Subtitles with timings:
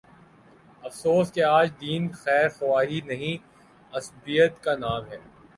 [0.83, 3.37] افسوس کہ آج دین خیر خواہی نہیں،
[3.93, 5.17] عصبیت کا نام ہے۔